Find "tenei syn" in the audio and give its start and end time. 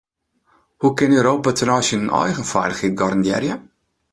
1.61-2.09